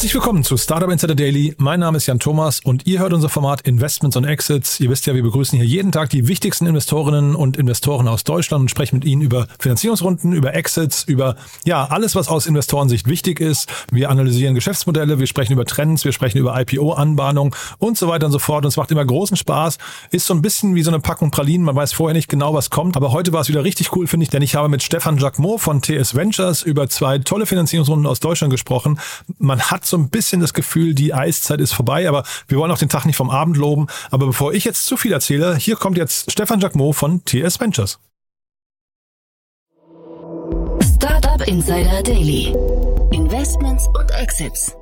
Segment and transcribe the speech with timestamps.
[0.00, 1.54] Herzlich willkommen zu Startup Insider Daily.
[1.58, 4.80] Mein Name ist Jan Thomas und ihr hört unser Format Investments und Exits.
[4.80, 8.62] Ihr wisst ja, wir begrüßen hier jeden Tag die wichtigsten Investorinnen und Investoren aus Deutschland
[8.62, 13.40] und sprechen mit ihnen über Finanzierungsrunden, über Exits, über ja, alles, was aus Investorensicht wichtig
[13.40, 13.70] ist.
[13.92, 18.32] Wir analysieren Geschäftsmodelle, wir sprechen über Trends, wir sprechen über IPO-Anbahnung und so weiter und
[18.32, 18.64] so fort.
[18.64, 19.76] Und es macht immer großen Spaß.
[20.12, 21.66] Ist so ein bisschen wie so eine Packung Pralinen.
[21.66, 22.96] Man weiß vorher nicht genau, was kommt.
[22.96, 25.60] Aber heute war es wieder richtig cool, finde ich, denn ich habe mit Stefan Jacquemot
[25.60, 28.98] von TS Ventures über zwei tolle Finanzierungsrunden aus Deutschland gesprochen.
[29.38, 32.78] Man hat so ein bisschen das Gefühl, die Eiszeit ist vorbei, aber wir wollen auch
[32.78, 33.86] den Tag nicht vom Abend loben.
[34.10, 37.98] Aber bevor ich jetzt zu viel erzähle, hier kommt jetzt Stefan Jacquemot von TS Ventures.
[40.94, 42.54] Startup Insider Daily.
[43.12, 44.74] Investments und Exits.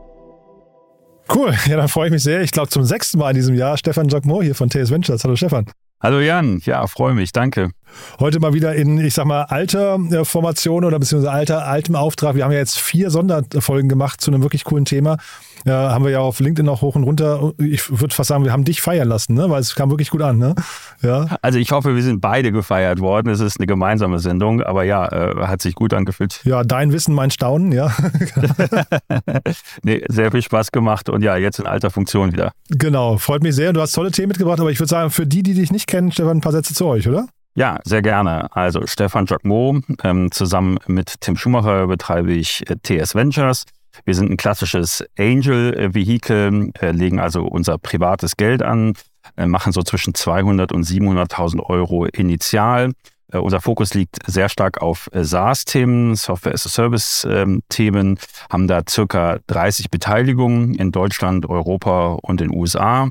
[1.33, 2.41] Cool, ja, dann freue ich mich sehr.
[2.41, 5.25] Ich glaube zum sechsten Mal in diesem Jahr Stefan Jacquemot hier von TS Ventures.
[5.25, 5.66] Hallo Stefan.
[6.01, 7.71] Hallo Jan, ja, freue mich, danke.
[8.21, 12.37] Heute mal wieder in, ich sag mal, alter äh, Formation oder beziehungsweise alter, altem Auftrag.
[12.37, 15.16] Wir haben ja jetzt vier Sonderfolgen gemacht zu einem wirklich coolen Thema.
[15.64, 17.52] Ja, haben wir ja auf LinkedIn auch hoch und runter.
[17.59, 19.51] Ich würde fast sagen, wir haben dich feiern lassen, ne?
[19.51, 20.38] weil es kam wirklich gut an.
[20.38, 20.54] Ne?
[21.02, 21.26] Ja.
[21.42, 23.28] Also ich hoffe, wir sind beide gefeiert worden.
[23.28, 26.40] Es ist eine gemeinsame Sendung, aber ja, äh, hat sich gut angefühlt.
[26.45, 27.92] Ja, dein Wissen, mein Staunen, ja.
[29.82, 32.52] nee, sehr viel Spaß gemacht und ja, jetzt in alter Funktion wieder.
[32.70, 33.73] Genau, freut mich sehr.
[33.73, 36.12] Du hast tolle Themen mitgebracht, aber ich würde sagen, für die, die dich nicht kennen,
[36.12, 37.26] Stefan, ein paar Sätze zu euch, oder?
[37.59, 38.54] Ja, sehr gerne.
[38.54, 43.64] Also Stefan Jacquemot, ähm, zusammen mit Tim Schumacher betreibe ich äh, TS Ventures.
[44.04, 48.95] Wir sind ein klassisches Angel-Vehikel, äh, legen also unser privates Geld an,
[49.37, 52.93] äh, machen so zwischen 200 und 700.000 Euro initial.
[53.32, 58.19] Äh, unser Fokus liegt sehr stark auf SaaS-Themen, Software-as-a-Service-Themen, ähm,
[58.51, 63.09] haben da circa 30 Beteiligungen in Deutschland, Europa und den USA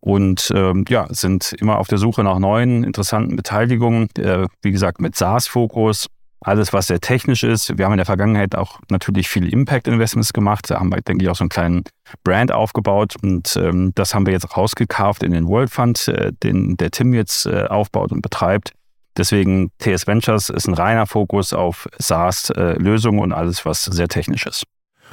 [0.00, 4.08] und ähm, ja, sind immer auf der Suche nach neuen, interessanten Beteiligungen.
[4.16, 6.06] Äh, wie gesagt, mit SaaS-Fokus,
[6.44, 7.76] alles, was sehr technisch ist.
[7.76, 10.70] Wir haben in der Vergangenheit auch natürlich viele Impact-Investments gemacht.
[10.70, 11.84] Da haben wir, denke ich, auch so einen kleinen
[12.22, 13.14] Brand aufgebaut.
[13.22, 17.14] Und ähm, das haben wir jetzt rausgekauft in den World Fund, äh, den der Tim
[17.14, 18.72] jetzt äh, aufbaut und betreibt.
[19.16, 24.46] Deswegen TS Ventures ist ein reiner Fokus auf SaaS-Lösungen äh, und alles, was sehr technisch
[24.46, 24.64] ist.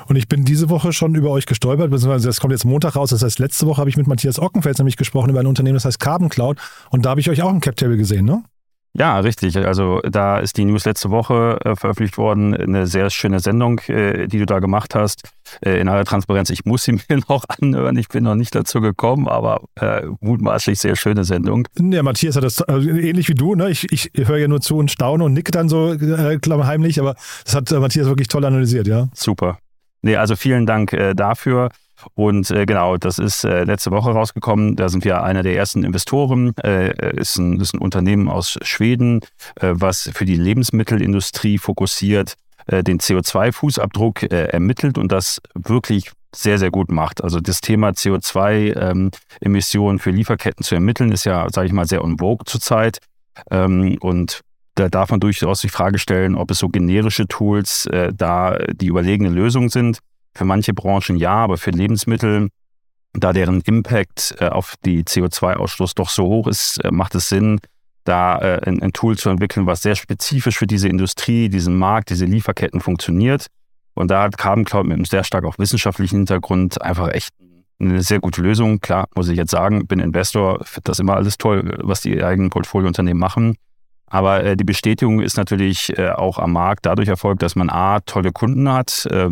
[0.08, 3.12] Und ich bin diese Woche schon über euch gestolpert, beziehungsweise das kommt jetzt Montag raus.
[3.12, 5.86] Das heißt, letzte Woche habe ich mit Matthias Ockenfels nämlich gesprochen über ein Unternehmen, das
[5.86, 6.58] heißt Carbon Cloud.
[6.90, 8.44] Und da habe ich euch auch im Cap Table gesehen, ne?
[8.94, 9.58] Ja, richtig.
[9.58, 12.54] Also da ist die News letzte Woche äh, veröffentlicht worden.
[12.54, 15.24] Eine sehr schöne Sendung, äh, die du da gemacht hast.
[15.62, 17.98] Äh, in aller Transparenz, ich muss sie mir noch anhören.
[17.98, 21.68] Ich bin noch nicht dazu gekommen, aber äh, mutmaßlich sehr schöne Sendung.
[21.80, 23.56] Ja, Matthias hat das also ähnlich wie du.
[23.56, 23.70] Ne?
[23.70, 27.16] Ich, ich höre ja nur zu und staune und nicke dann so äh, heimlich, aber
[27.46, 29.08] das hat äh, Matthias wirklich toll analysiert, ja.
[29.14, 29.60] Super.
[30.02, 31.70] Nee, also vielen Dank dafür.
[32.16, 34.76] Und äh, genau, das ist äh, letzte Woche rausgekommen.
[34.76, 36.56] Da sind wir einer der ersten Investoren.
[36.58, 39.22] Äh, ist, ein, ist ein Unternehmen aus Schweden,
[39.60, 42.36] äh, was für die Lebensmittelindustrie fokussiert,
[42.68, 47.24] äh, den CO2-Fußabdruck äh, ermittelt und das wirklich sehr, sehr gut macht.
[47.24, 52.04] Also das Thema CO2-Emissionen ähm, für Lieferketten zu ermitteln, ist ja, sage ich mal, sehr
[52.04, 53.00] on vogue zurzeit.
[53.50, 54.42] Ähm, und
[54.76, 58.88] da darf man durchaus die Frage stellen, ob es so generische Tools äh, da die
[58.88, 60.00] überlegene Lösung sind.
[60.34, 62.50] Für manche Branchen ja, aber für Lebensmittel,
[63.14, 67.60] da deren Impact äh, auf die CO2-Ausstoß doch so hoch ist, äh, macht es Sinn,
[68.04, 72.26] da äh, ein, Tool zu entwickeln, was sehr spezifisch für diese Industrie, diesen Markt, diese
[72.26, 73.48] Lieferketten funktioniert.
[73.94, 77.34] Und da hat Carbon Cloud mit einem sehr stark auch wissenschaftlichen Hintergrund einfach echt
[77.80, 78.80] eine sehr gute Lösung.
[78.80, 82.50] Klar, muss ich jetzt sagen, bin Investor, finde das immer alles toll, was die eigenen
[82.50, 83.58] Portfoliounternehmen machen.
[84.12, 88.02] Aber äh, die Bestätigung ist natürlich äh, auch am Markt dadurch erfolgt, dass man A,
[88.02, 89.30] tolle Kunden hat, äh,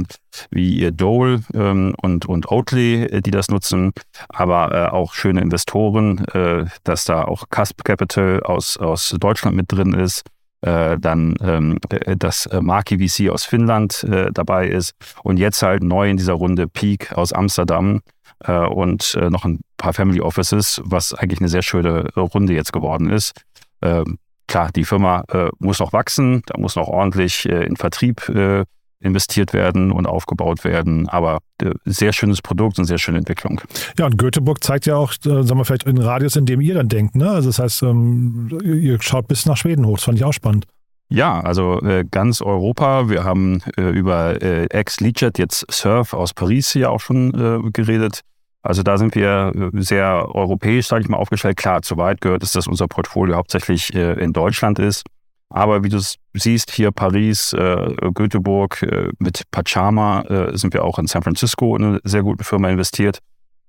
[0.51, 3.91] wie Dole ähm, und, und Oatly, äh, die das nutzen,
[4.29, 9.69] aber äh, auch schöne Investoren, äh, dass da auch Casp Capital aus, aus Deutschland mit
[9.69, 10.23] drin ist.
[10.61, 15.61] Äh, dann ähm, äh, dass äh, Marki VC aus Finnland äh, dabei ist und jetzt
[15.61, 18.01] halt neu in dieser Runde Peak aus Amsterdam
[18.43, 22.73] äh, und äh, noch ein paar Family Offices, was eigentlich eine sehr schöne Runde jetzt
[22.73, 23.41] geworden ist.
[23.81, 24.17] Ähm,
[24.49, 28.65] klar, die Firma äh, muss noch wachsen, da muss noch ordentlich äh, in Vertrieb äh,
[29.01, 31.07] investiert werden und aufgebaut werden.
[31.07, 33.61] Aber äh, sehr schönes Produkt und sehr schöne Entwicklung.
[33.97, 36.73] Ja, und Göteborg zeigt ja auch, äh, sagen wir vielleicht den Radius, in dem ihr
[36.73, 37.15] dann denkt.
[37.15, 37.29] Ne?
[37.29, 39.97] Also das heißt, ähm, ihr schaut bis nach Schweden hoch.
[39.97, 40.65] Das fand ich auch spannend.
[41.11, 43.09] Ja, also äh, ganz Europa.
[43.09, 48.21] Wir haben äh, über äh, Ex-Leadjet, jetzt Surf aus Paris hier auch schon äh, geredet.
[48.61, 51.57] Also da sind wir äh, sehr europäisch, sage ich mal, aufgestellt.
[51.57, 55.03] Klar, zu weit gehört es, dass unser Portfolio hauptsächlich äh, in Deutschland ist.
[55.49, 55.99] Aber wie du
[56.33, 58.85] siehst, hier Paris, äh, Göteborg,
[59.17, 63.17] mit Pachama sind wir auch in San Francisco in eine sehr gute Firma investiert.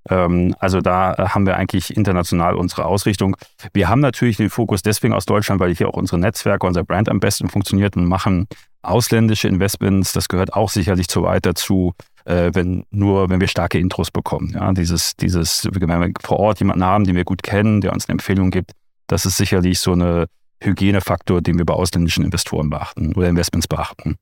[0.08, 3.36] Ähm, also da haben wir eigentlich international unsere Ausrichtung.
[3.72, 7.08] Wir haben natürlich den Fokus deswegen aus Deutschland, weil hier auch unsere Netzwerke, unser Brand
[7.08, 8.46] am besten funktioniert und machen
[8.82, 10.12] ausländische Investments.
[10.12, 11.94] Das gehört auch sicherlich zu weit dazu.
[12.24, 14.52] Äh, wenn nur, wenn wir starke Intros bekommen.
[14.54, 18.08] Ja, dieses, dieses, wenn wir vor Ort jemanden haben, den wir gut kennen, der uns
[18.08, 18.72] eine Empfehlung gibt,
[19.06, 20.26] das ist sicherlich so eine
[20.62, 24.16] Hygienefaktor, den wir bei ausländischen Investoren beachten oder Investments beachten.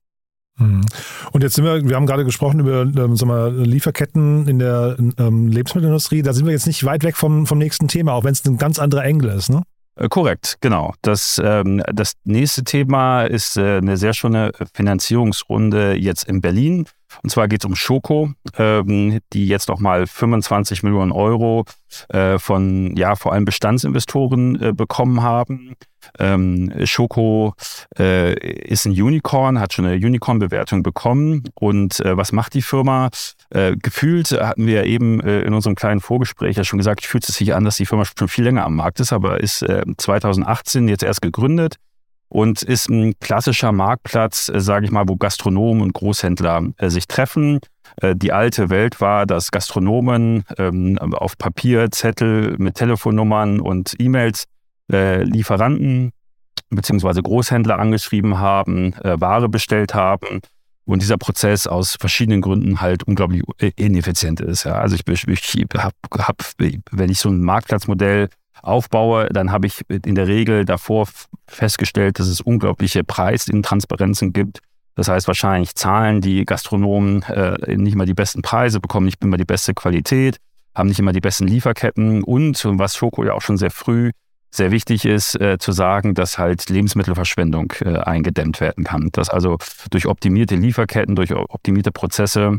[0.59, 0.85] Mhm.
[1.33, 4.97] Und jetzt sind wir, wir haben gerade gesprochen über ähm, sagen wir, Lieferketten in der
[5.19, 6.23] ähm, Lebensmittelindustrie.
[6.23, 8.59] Da sind wir jetzt nicht weit weg vom, vom nächsten Thema, auch wenn es ein
[8.59, 9.63] ganz anderer Engel ist, ne?
[9.97, 10.95] Äh, korrekt, genau.
[11.03, 16.87] Das, ähm, das nächste Thema ist äh, eine sehr schöne Finanzierungsrunde jetzt in Berlin.
[17.23, 21.65] Und zwar geht es um Schoko, ähm, die jetzt nochmal 25 Millionen Euro
[22.09, 25.75] äh, von ja vor allem Bestandsinvestoren äh, bekommen haben.
[26.19, 27.55] Ähm, Schoko
[27.99, 31.45] äh, ist ein Unicorn, hat schon eine Unicorn-Bewertung bekommen.
[31.55, 33.11] Und äh, was macht die Firma?
[33.51, 37.35] Äh, gefühlt hatten wir eben äh, in unserem kleinen Vorgespräch ja schon gesagt, fühlt es
[37.35, 39.65] sich an, dass die Firma schon viel länger am Markt ist, aber ist
[39.97, 41.77] 2018 jetzt erst gegründet
[42.29, 47.09] und ist ein klassischer Marktplatz, äh, sage ich mal, wo Gastronomen und Großhändler äh, sich
[47.09, 47.61] treffen.
[48.01, 54.45] Äh, die alte Welt war, dass Gastronomen ähm, auf Papier, Zettel mit Telefonnummern und E-Mails
[54.93, 56.13] äh, Lieferanten
[56.71, 57.23] bzw.
[57.23, 60.41] Großhändler angeschrieben haben, äh, Ware bestellt haben
[60.85, 63.43] und dieser Prozess aus verschiedenen Gründen halt unglaublich
[63.77, 64.65] ineffizient ist.
[64.65, 64.77] Ja.
[64.77, 68.29] Also ich, ich habe, hab, wenn ich so ein Marktplatzmodell
[68.63, 71.09] aufbaue, dann habe ich in der Regel davor
[71.47, 74.61] festgestellt, dass es unglaubliche Preisintransparenzen gibt.
[74.95, 79.37] Das heißt wahrscheinlich zahlen die Gastronomen äh, nicht mal die besten Preise, bekommen nicht immer
[79.37, 80.39] die beste Qualität,
[80.75, 84.11] haben nicht immer die besten Lieferketten und, was Schoko ja auch schon sehr früh
[84.51, 89.11] sehr wichtig ist, äh, zu sagen, dass halt Lebensmittelverschwendung äh, eingedämmt werden kann.
[89.13, 89.59] Dass also
[89.91, 92.59] durch optimierte Lieferketten, durch optimierte Prozesse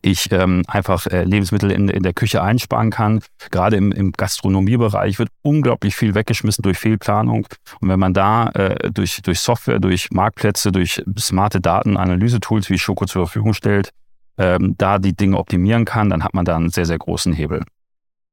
[0.00, 3.20] ich ähm, einfach äh, Lebensmittel in, in der Küche einsparen kann.
[3.50, 7.46] Gerade im, im Gastronomiebereich wird unglaublich viel weggeschmissen durch Fehlplanung.
[7.80, 13.04] Und wenn man da äh, durch, durch Software, durch Marktplätze, durch smarte Datenanalyse-Tools wie Schoko
[13.04, 13.90] zur Verfügung stellt,
[14.38, 17.64] ähm, da die Dinge optimieren kann, dann hat man da einen sehr, sehr großen Hebel.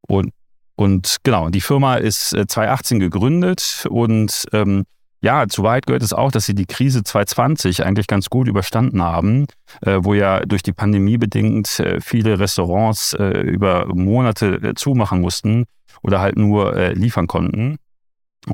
[0.01, 0.31] Und,
[0.75, 4.85] und genau, die Firma ist äh, 2018 gegründet und ähm,
[5.21, 9.03] ja, zu weit gehört es auch, dass sie die Krise 2020 eigentlich ganz gut überstanden
[9.03, 9.47] haben,
[9.81, 15.65] äh, wo ja durch die Pandemie bedingt äh, viele Restaurants äh, über Monate zumachen mussten
[16.01, 17.77] oder halt nur liefern konnten.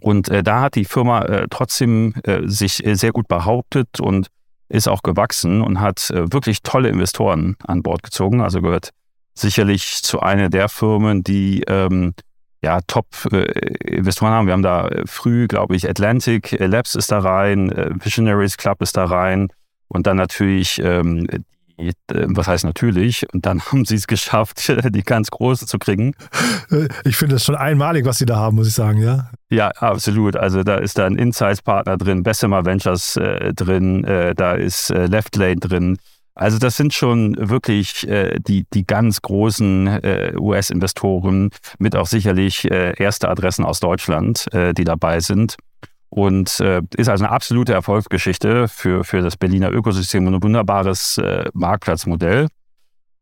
[0.01, 2.15] Und da hat die Firma trotzdem
[2.45, 4.29] sich sehr gut behauptet und
[4.67, 8.41] ist auch gewachsen und hat wirklich tolle Investoren an Bord gezogen.
[8.41, 8.89] Also gehört
[9.35, 12.15] sicherlich zu einer der Firmen, die ähm,
[12.65, 14.47] ja, Top-Investoren haben.
[14.47, 18.57] Wir haben da äh, früh, glaube ich, Atlantic äh, Labs ist da rein, äh, Visionaries
[18.57, 19.49] Club ist da rein
[19.87, 21.27] und dann natürlich, ähm,
[21.77, 26.15] was heißt natürlich, und dann haben sie es geschafft, die ganz große zu kriegen.
[27.03, 29.29] Ich finde das schon einmalig, was sie da haben, muss ich sagen, ja?
[29.51, 30.35] Ja, absolut.
[30.35, 35.05] Also da ist da ein Insights-Partner drin, Bessemer Ventures äh, drin, äh, da ist äh,
[35.05, 35.97] Left Lane drin.
[36.35, 41.49] Also das sind schon wirklich äh, die, die ganz großen äh, US-Investoren
[41.79, 45.55] mit auch sicherlich äh, erste Adressen aus Deutschland, äh, die dabei sind.
[46.09, 51.17] Und äh, ist also eine absolute Erfolgsgeschichte für, für das Berliner Ökosystem und ein wunderbares
[51.17, 52.47] äh, Marktplatzmodell.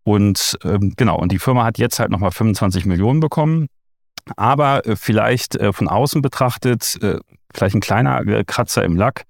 [0.04, 3.67] Und ähm, genau, und die Firma hat jetzt halt nochmal 25 Millionen bekommen.
[4.36, 7.20] Aber äh, vielleicht äh, von außen betrachtet, äh,
[7.53, 9.24] vielleicht ein kleiner äh, Kratzer im Lack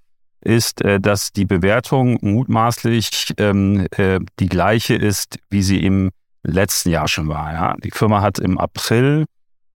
[0.45, 6.11] ist, äh, dass die Bewertung mutmaßlich ähm, äh, die gleiche ist, wie sie im
[6.43, 7.53] letzten Jahr schon war.
[7.53, 7.75] Ja?
[7.83, 9.25] Die Firma hat im April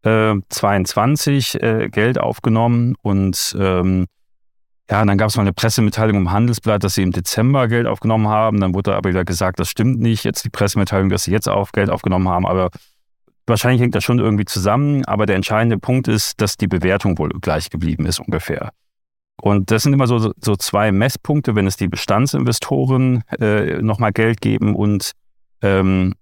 [0.02, 4.06] äh, 22 äh, Geld aufgenommen und ähm,
[4.90, 8.28] ja, dann gab es mal eine Pressemitteilung im Handelsblatt, dass sie im Dezember Geld aufgenommen
[8.28, 8.58] haben.
[8.58, 10.24] Dann wurde aber wieder gesagt, das stimmt nicht.
[10.24, 12.46] Jetzt die Pressemitteilung, dass sie jetzt auch Geld aufgenommen haben.
[12.46, 12.70] Aber
[13.46, 15.04] wahrscheinlich hängt das schon irgendwie zusammen.
[15.04, 18.70] Aber der entscheidende Punkt ist, dass die Bewertung wohl gleich geblieben ist ungefähr.
[19.40, 24.40] Und das sind immer so, so zwei Messpunkte, wenn es die Bestandsinvestoren äh, nochmal Geld
[24.40, 25.12] geben und
[25.62, 26.14] ähm,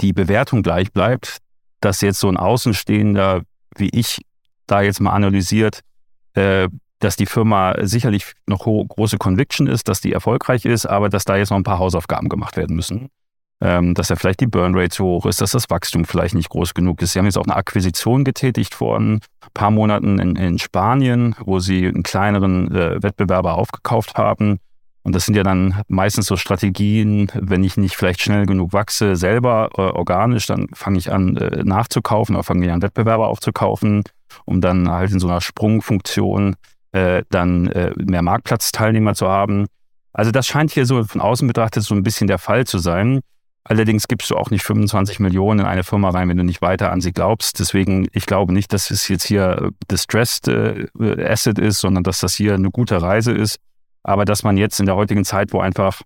[0.00, 1.38] die Bewertung gleich bleibt,
[1.80, 3.42] dass jetzt so ein Außenstehender
[3.76, 4.20] wie ich
[4.66, 5.80] da jetzt mal analysiert,
[6.34, 6.68] äh,
[7.00, 11.36] dass die Firma sicherlich noch große Conviction ist, dass die erfolgreich ist, aber dass da
[11.36, 13.10] jetzt noch ein paar Hausaufgaben gemacht werden müssen
[13.64, 17.00] dass ja vielleicht die Burnrate zu hoch ist, dass das Wachstum vielleicht nicht groß genug
[17.00, 17.12] ist.
[17.12, 19.20] Sie haben jetzt auch eine Akquisition getätigt vor ein
[19.54, 24.58] paar Monaten in, in Spanien, wo sie einen kleineren äh, Wettbewerber aufgekauft haben.
[25.02, 29.16] Und das sind ja dann meistens so Strategien, wenn ich nicht vielleicht schnell genug wachse,
[29.16, 34.02] selber äh, organisch, dann fange ich an äh, nachzukaufen oder fange ich an Wettbewerber aufzukaufen,
[34.46, 36.56] um dann halt in so einer Sprungfunktion
[36.92, 39.66] äh, dann äh, mehr Marktplatzteilnehmer zu haben.
[40.14, 43.20] Also das scheint hier so von außen betrachtet so ein bisschen der Fall zu sein.
[43.66, 46.92] Allerdings gibst du auch nicht 25 Millionen in eine Firma rein, wenn du nicht weiter
[46.92, 47.58] an sie glaubst.
[47.60, 52.34] Deswegen, ich glaube nicht, dass es jetzt hier distressed äh, Asset ist, sondern dass das
[52.34, 53.58] hier eine gute Reise ist.
[54.02, 56.02] Aber dass man jetzt in der heutigen Zeit, wo einfach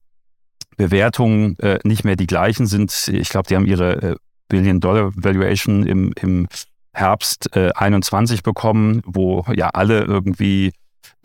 [0.77, 3.09] Bewertungen äh, nicht mehr die gleichen sind.
[3.09, 4.17] Ich glaube, die haben ihre äh,
[4.49, 6.49] Billion-Dollar-Valuation im, im
[6.93, 10.73] Herbst äh, 21 bekommen, wo ja alle irgendwie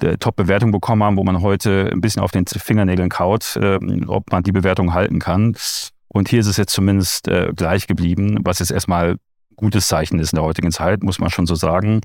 [0.01, 4.31] äh, Top-Bewertung bekommen haben, wo man heute ein bisschen auf den Fingernägeln kaut, äh, ob
[4.31, 5.55] man die Bewertung halten kann.
[6.13, 9.17] Und hier ist es jetzt zumindest äh, gleich geblieben, was jetzt erstmal
[9.55, 12.01] gutes Zeichen ist in der heutigen Zeit, muss man schon so sagen.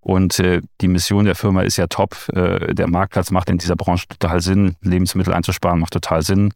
[0.00, 2.16] Und äh, die Mission der Firma ist ja top.
[2.32, 4.76] Äh, der Marktplatz macht in dieser Branche total Sinn.
[4.80, 6.54] Lebensmittel einzusparen macht total Sinn.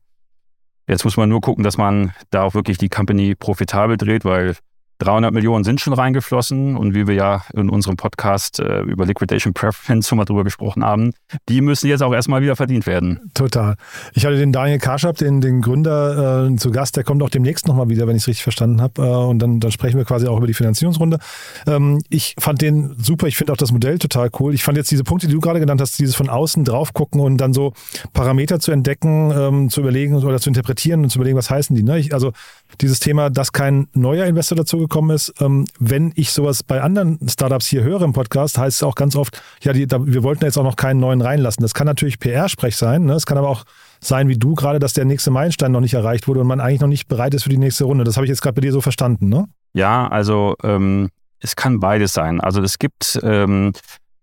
[0.87, 4.57] Jetzt muss man nur gucken, dass man da auch wirklich die Company profitabel dreht, weil
[5.05, 9.53] 300 Millionen sind schon reingeflossen und wie wir ja in unserem Podcast äh, über Liquidation
[9.53, 11.13] Preference schon mal drüber gesprochen haben,
[11.49, 13.31] die müssen jetzt auch erstmal wieder verdient werden.
[13.35, 13.77] Total.
[14.15, 17.67] Ich hatte den Daniel Karschab, den, den Gründer, äh, zu Gast, der kommt auch demnächst
[17.67, 19.03] nochmal wieder, wenn ich es richtig verstanden habe.
[19.03, 21.19] Äh, und dann, dann sprechen wir quasi auch über die Finanzierungsrunde.
[21.67, 24.55] Ähm, ich fand den super, ich finde auch das Modell total cool.
[24.55, 27.21] Ich fand jetzt diese Punkte, die du gerade genannt hast, dieses von außen drauf gucken
[27.21, 27.73] und dann so
[28.13, 31.83] Parameter zu entdecken, ähm, zu überlegen oder zu interpretieren und zu überlegen, was heißen die.
[31.83, 31.99] Ne?
[31.99, 32.33] Ich, also
[32.81, 35.33] dieses Thema, dass kein neuer Investor dazu gekommen ist.
[35.41, 39.17] Ähm, wenn ich sowas bei anderen Startups hier höre im Podcast, heißt es auch ganz
[39.17, 41.63] oft, ja, die, da, wir wollten jetzt auch noch keinen neuen reinlassen.
[41.63, 43.05] Das kann natürlich PR-Sprech sein.
[43.05, 43.15] Ne?
[43.15, 43.65] Es kann aber auch
[44.01, 46.81] sein wie du gerade, dass der nächste Meilenstein noch nicht erreicht wurde und man eigentlich
[46.81, 48.05] noch nicht bereit ist für die nächste Runde.
[48.05, 49.47] Das habe ich jetzt gerade bei dir so verstanden, ne?
[49.75, 51.09] Ja, also ähm,
[51.41, 52.41] es kann beides sein.
[52.41, 53.73] Also es gibt ähm,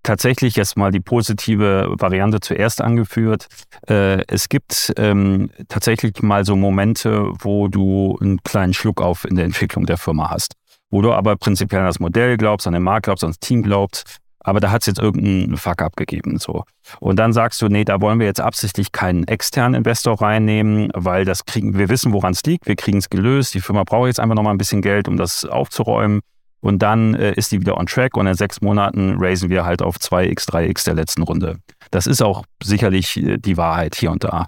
[0.03, 3.47] tatsächlich jetzt mal die positive Variante zuerst angeführt.
[3.87, 9.35] Äh, es gibt ähm, tatsächlich mal so Momente, wo du einen kleinen Schluck auf in
[9.35, 10.53] der Entwicklung der Firma hast.
[10.91, 13.61] Wo du aber prinzipiell an das Modell glaubst, an den Markt glaubst, an das Team
[13.61, 16.39] glaubst, aber da hat es jetzt irgendeinen Fuck-up gegeben.
[16.39, 16.63] So.
[16.99, 21.25] Und dann sagst du, nee, da wollen wir jetzt absichtlich keinen externen Investor reinnehmen, weil
[21.25, 24.19] das kriegen, wir wissen, woran es liegt, wir kriegen es gelöst, die Firma braucht jetzt
[24.19, 26.21] einfach nochmal ein bisschen Geld, um das aufzuräumen.
[26.61, 29.81] Und dann äh, ist die wieder on track und in sechs Monaten raisen wir halt
[29.81, 31.59] auf 2x, 3x der letzten Runde.
[31.91, 34.47] Das ist auch sicherlich äh, die Wahrheit hier und da.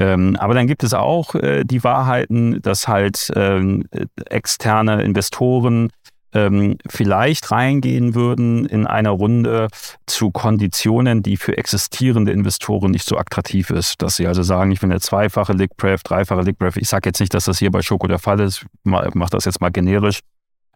[0.00, 3.84] Ähm, aber dann gibt es auch äh, die Wahrheiten, dass halt ähm,
[4.30, 5.90] externe Investoren
[6.32, 9.68] ähm, vielleicht reingehen würden in einer Runde
[10.06, 14.00] zu Konditionen, die für existierende Investoren nicht so attraktiv ist.
[14.00, 16.78] Dass sie also sagen, ich will eine zweifache Lickpref, dreifache Lickpref.
[16.78, 19.44] Ich sage jetzt nicht, dass das hier bei Schoko der Fall ist, ich mache das
[19.44, 20.20] jetzt mal generisch.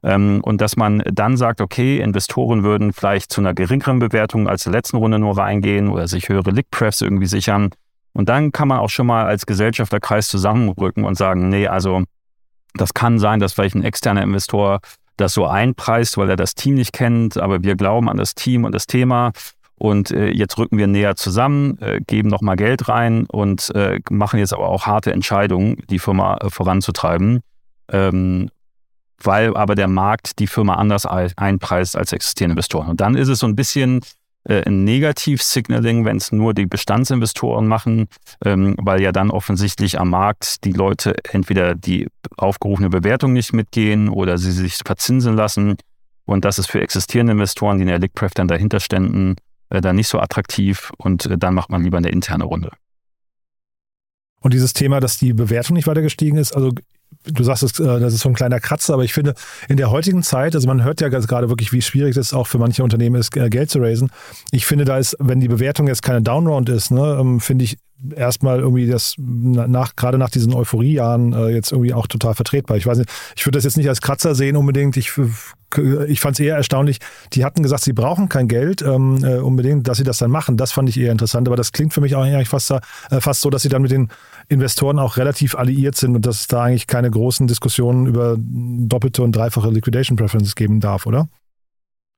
[0.03, 4.65] Ähm, und dass man dann sagt, okay, Investoren würden vielleicht zu einer geringeren Bewertung als
[4.65, 7.71] der letzten Runde nur reingehen oder sich höhere Lickprefs irgendwie sichern.
[8.15, 12.05] Und dann kann man auch schon mal als Gesellschafterkreis zusammenrücken und sagen, nee, also
[12.75, 14.81] das kann sein, dass vielleicht ein externer Investor
[15.17, 18.65] das so einpreist, weil er das Team nicht kennt, aber wir glauben an das Team
[18.65, 19.33] und das Thema.
[19.77, 24.39] Und äh, jetzt rücken wir näher zusammen, äh, geben nochmal Geld rein und äh, machen
[24.39, 27.41] jetzt aber auch harte Entscheidungen, die Firma äh, voranzutreiben.
[27.91, 28.49] Ähm,
[29.23, 32.89] weil aber der Markt die Firma anders einpreist als existierende Investoren.
[32.89, 34.01] Und dann ist es so ein bisschen
[34.45, 38.09] äh, ein Negativ-Signaling, wenn es nur die Bestandsinvestoren machen,
[38.45, 44.09] ähm, weil ja dann offensichtlich am Markt die Leute entweder die aufgerufene Bewertung nicht mitgehen
[44.09, 45.77] oder sie sich verzinsen lassen.
[46.27, 49.37] Und das ist für existierende Investoren, die in der Lickpref dann dahinter ständen,
[49.71, 52.71] äh, dann nicht so attraktiv und äh, dann macht man lieber eine interne Runde.
[54.41, 56.71] Und dieses Thema, dass die Bewertung nicht weiter gestiegen ist, also
[57.25, 59.35] du sagst, äh, das ist so ein kleiner Kratzer, aber ich finde,
[59.69, 62.59] in der heutigen Zeit, also man hört ja gerade wirklich, wie schwierig es auch für
[62.59, 64.11] manche Unternehmen ist, äh, Geld zu raisen.
[64.51, 67.79] Ich finde, da ist, wenn die Bewertung jetzt keine Downround ist, ne, ähm, finde ich
[68.17, 72.77] erstmal irgendwie das nach, gerade nach diesen Euphoriejahren äh, jetzt irgendwie auch total vertretbar.
[72.77, 74.97] Ich weiß nicht, ich würde das jetzt nicht als Kratzer sehen unbedingt.
[74.97, 75.13] Ich,
[76.07, 76.99] ich fand es eher erstaunlich.
[77.33, 80.57] Die hatten gesagt, sie brauchen kein Geld ähm, äh, unbedingt, dass sie das dann machen.
[80.57, 81.49] Das fand ich eher interessant.
[81.49, 82.81] Aber das klingt für mich auch eigentlich fast, äh,
[83.21, 84.09] fast so, dass sie dann mit den
[84.49, 89.23] Investoren auch relativ alliiert sind und dass es da eigentlich keine großen Diskussionen über doppelte
[89.23, 91.29] und dreifache Liquidation Preferences geben darf, oder?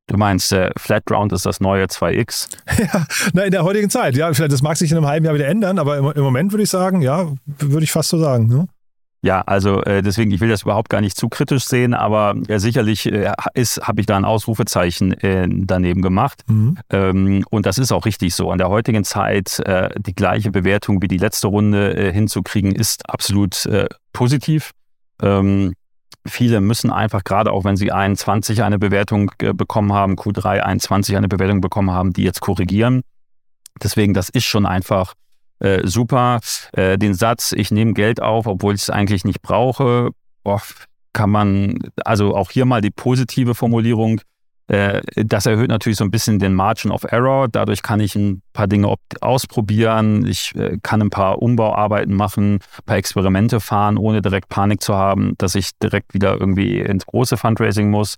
[0.09, 2.49] Du meinst, äh, Flat Round ist das neue 2X?
[2.79, 4.17] ja, na, in der heutigen Zeit.
[4.17, 6.53] Ja, vielleicht, das mag sich in einem halben Jahr wieder ändern, aber im, im Moment
[6.53, 8.47] würde ich sagen, ja, würde ich fast so sagen.
[8.47, 8.69] Ne?
[9.23, 12.61] Ja, also äh, deswegen, ich will das überhaupt gar nicht zu kritisch sehen, aber äh,
[12.61, 16.45] sicherlich äh, habe ich da ein Ausrufezeichen äh, daneben gemacht.
[16.47, 16.79] Mhm.
[16.91, 18.53] Ähm, und das ist auch richtig so.
[18.53, 23.11] An der heutigen Zeit äh, die gleiche Bewertung wie die letzte Runde äh, hinzukriegen, ist
[23.11, 23.69] absolut
[24.13, 24.71] positiv.
[25.21, 25.73] Ähm,
[26.27, 31.29] viele müssen einfach, gerade auch wenn sie 21 eine Bewertung bekommen haben, Q3 21 eine
[31.29, 33.03] Bewertung bekommen haben, die jetzt korrigieren.
[33.83, 35.15] Deswegen, das ist schon einfach
[35.59, 36.41] äh, super.
[36.73, 40.11] Äh, den Satz, ich nehme Geld auf, obwohl ich es eigentlich nicht brauche,
[40.43, 40.63] boah,
[41.13, 44.21] kann man, also auch hier mal die positive Formulierung,
[44.69, 47.47] das erhöht natürlich so ein bisschen den Margin of Error.
[47.49, 50.27] Dadurch kann ich ein paar Dinge ausprobieren.
[50.27, 54.95] Ich äh, kann ein paar Umbauarbeiten machen, ein paar Experimente fahren, ohne direkt Panik zu
[54.95, 58.17] haben, dass ich direkt wieder irgendwie ins große Fundraising muss.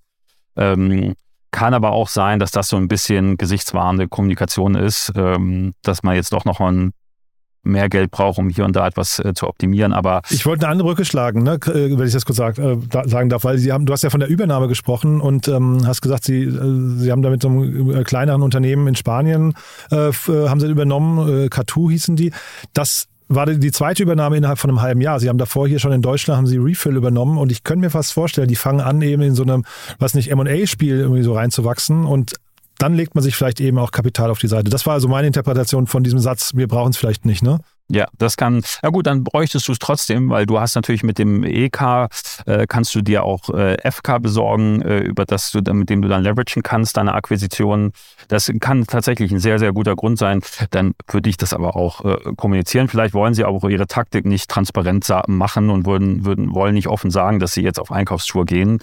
[0.56, 1.14] Ähm,
[1.50, 6.14] kann aber auch sein, dass das so ein bisschen gesichtswahrende Kommunikation ist, ähm, dass man
[6.14, 6.92] jetzt doch noch ein
[7.68, 9.92] mehr Geld brauche, um hier und da etwas äh, zu optimieren.
[9.92, 12.76] Aber ich wollte eine andere Brücke schlagen, ne, äh, wenn ich das kurz sag, äh,
[13.04, 16.00] sagen darf, weil Sie haben, du hast ja von der Übernahme gesprochen und ähm, hast
[16.00, 19.54] gesagt, Sie, äh, Sie haben da mit so einem äh, kleineren Unternehmen in Spanien
[19.90, 22.32] äh, haben Sie übernommen, äh, Catu hießen die.
[22.72, 25.20] Das war die zweite Übernahme innerhalb von einem halben Jahr.
[25.20, 27.90] Sie haben davor hier schon in Deutschland haben sie Refill übernommen und ich könnte mir
[27.90, 29.64] fast vorstellen, die fangen an eben in so einem,
[29.98, 32.34] was nicht M&A-Spiel irgendwie so reinzuwachsen und
[32.78, 34.70] dann legt man sich vielleicht eben auch Kapital auf die Seite.
[34.70, 37.60] Das war also meine Interpretation von diesem Satz, wir brauchen es vielleicht nicht, ne?
[37.90, 41.18] Ja, das kann, ja gut, dann bräuchtest du es trotzdem, weil du hast natürlich mit
[41.18, 42.08] dem EK,
[42.44, 46.08] äh, kannst du dir auch äh, FK besorgen, äh, über das du, mit dem du
[46.08, 47.92] dann leveragen kannst, deine Akquisition.
[48.28, 50.42] Das kann tatsächlich ein sehr, sehr guter Grund sein.
[50.70, 52.88] Dann würde ich das aber auch äh, kommunizieren.
[52.88, 56.88] Vielleicht wollen sie aber auch ihre Taktik nicht transparent machen und würden, würden, wollen nicht
[56.88, 58.80] offen sagen, dass sie jetzt auf Einkaufstour gehen.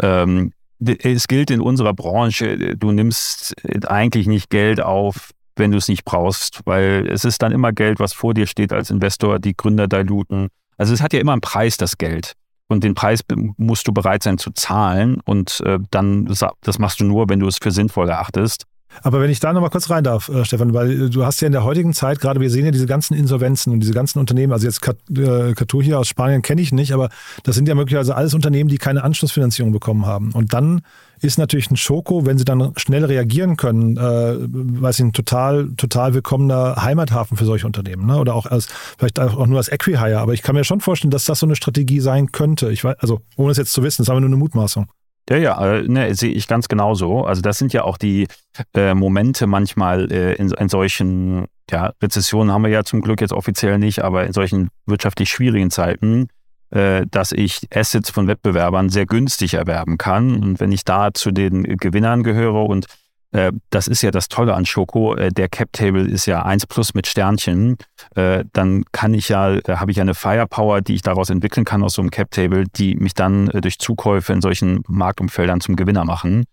[0.00, 3.54] Ähm, es gilt in unserer Branche, du nimmst
[3.86, 7.98] eigentlich nicht Geld auf, wenn du es nicht brauchst, weil es ist dann immer Geld,
[7.98, 10.48] was vor dir steht als Investor, die Gründer diluten.
[10.76, 12.34] Also es hat ja immer einen Preis, das Geld.
[12.68, 13.22] Und den Preis
[13.56, 15.20] musst du bereit sein zu zahlen.
[15.24, 18.64] Und äh, dann, das machst du nur, wenn du es für sinnvoll erachtest.
[19.02, 21.46] Aber wenn ich da nochmal kurz rein darf, äh, Stefan, weil äh, du hast ja
[21.46, 24.52] in der heutigen Zeit, gerade wir sehen ja diese ganzen Insolvenzen und diese ganzen Unternehmen,
[24.52, 27.08] also jetzt Catur äh, hier aus Spanien kenne ich nicht, aber
[27.42, 30.32] das sind ja möglicherweise alles Unternehmen, die keine Anschlussfinanzierung bekommen haben.
[30.32, 30.82] Und dann
[31.20, 35.70] ist natürlich ein Schoko, wenn sie dann schnell reagieren können, äh, weiß ich, ein total,
[35.76, 38.06] total willkommener Heimathafen für solche Unternehmen.
[38.06, 38.18] Ne?
[38.18, 38.68] Oder auch als,
[38.98, 40.18] vielleicht auch nur als Equihire.
[40.18, 42.70] Aber ich kann mir schon vorstellen, dass das so eine Strategie sein könnte.
[42.70, 44.86] Ich weiß, also, ohne es jetzt zu wissen, das ist aber nur eine Mutmaßung.
[45.28, 47.24] Ja, ja, äh, ne, sehe ich ganz genauso.
[47.24, 48.28] Also das sind ja auch die
[48.74, 53.32] äh, Momente manchmal äh, in, in solchen, ja, Rezessionen haben wir ja zum Glück jetzt
[53.32, 56.28] offiziell nicht, aber in solchen wirtschaftlich schwierigen Zeiten,
[56.70, 60.42] äh, dass ich Assets von Wettbewerbern sehr günstig erwerben kann.
[60.42, 62.86] Und wenn ich da zu den Gewinnern gehöre und
[63.30, 65.14] das ist ja das Tolle an Schoko.
[65.14, 67.76] Äh, der Cap Table ist ja 1 plus mit Sternchen.
[68.14, 71.94] Äh, dann kann ich ja, habe ich eine Firepower, die ich daraus entwickeln kann aus
[71.94, 76.44] so einem Cap Table, die mich dann durch Zukäufe in solchen Marktumfeldern zum Gewinner machen.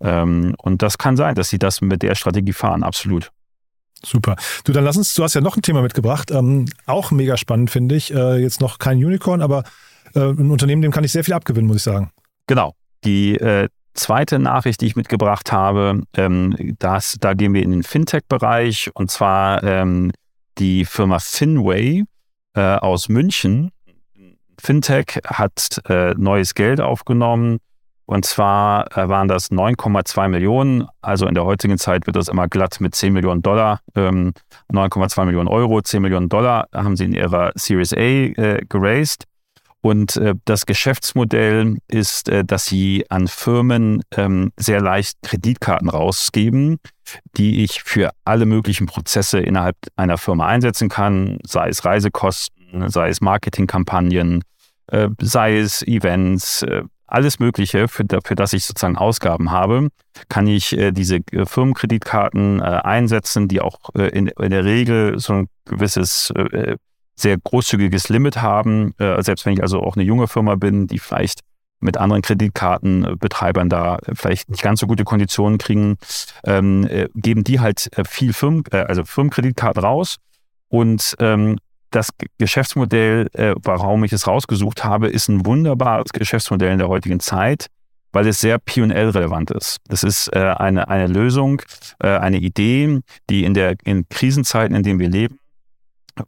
[0.00, 3.30] Ähm, und das kann sein, dass sie das mit der Strategie fahren, absolut.
[4.04, 4.36] Super.
[4.64, 7.70] Du, dann lass uns, du hast ja noch ein Thema mitgebracht, ähm, auch mega spannend,
[7.70, 8.12] finde ich.
[8.12, 9.64] Äh, jetzt noch kein Unicorn, aber
[10.14, 12.10] äh, ein Unternehmen, dem kann ich sehr viel abgewinnen, muss ich sagen.
[12.46, 12.74] Genau.
[13.04, 17.82] Die äh, zweite Nachricht, die ich mitgebracht habe, ähm, das, da gehen wir in den
[17.82, 20.12] Fintech-Bereich und zwar ähm,
[20.58, 22.04] die Firma Finway
[22.54, 23.70] äh, aus München.
[24.58, 27.58] Fintech hat äh, neues Geld aufgenommen
[28.06, 30.86] und zwar äh, waren das 9,2 Millionen.
[31.02, 33.80] Also in der heutigen Zeit wird das immer glatt mit 10 Millionen Dollar.
[33.94, 34.32] Ähm,
[34.72, 39.24] 9,2 Millionen Euro, 10 Millionen Dollar haben sie in ihrer Series A äh, geraced.
[39.86, 46.78] Und äh, das Geschäftsmodell ist, äh, dass sie an Firmen ähm, sehr leicht Kreditkarten rausgeben,
[47.36, 53.10] die ich für alle möglichen Prozesse innerhalb einer Firma einsetzen kann, sei es Reisekosten, sei
[53.10, 54.42] es Marketingkampagnen,
[54.88, 59.90] äh, sei es Events, äh, alles Mögliche, für, für das ich sozusagen Ausgaben habe,
[60.28, 65.48] kann ich äh, diese äh, Firmenkreditkarten einsetzen, die auch in, in, der Regel so ein
[65.64, 66.32] gewisses
[67.16, 68.94] sehr großzügiges Limit haben.
[68.98, 71.40] Äh, selbst wenn ich also auch eine junge Firma bin, die vielleicht
[71.80, 75.96] mit anderen Kreditkartenbetreibern da vielleicht nicht ganz so gute Konditionen kriegen,
[76.44, 80.16] ähm, äh, geben die halt äh, viel Firmen, äh, also Firmenkreditkarten raus.
[80.68, 81.58] Und ähm,
[81.90, 87.20] das Geschäftsmodell, äh, warum ich es rausgesucht habe, ist ein wunderbares Geschäftsmodell in der heutigen
[87.20, 87.66] Zeit,
[88.12, 89.78] weil es sehr P&L-relevant ist.
[89.88, 91.62] Das ist äh, eine, eine Lösung,
[92.00, 93.00] äh, eine Idee,
[93.30, 95.38] die in der in Krisenzeiten, in denen wir leben,